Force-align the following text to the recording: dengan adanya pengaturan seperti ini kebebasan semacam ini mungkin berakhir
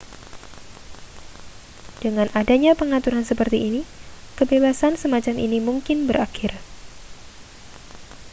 dengan 2.03 2.25
adanya 2.39 2.71
pengaturan 2.79 3.21
seperti 3.29 3.57
ini 3.67 3.81
kebebasan 4.37 4.93
semacam 5.01 5.35
ini 5.45 5.57
mungkin 5.69 5.97
berakhir 6.09 6.51